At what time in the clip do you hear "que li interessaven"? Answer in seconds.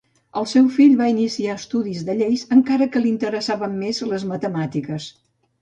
2.97-3.79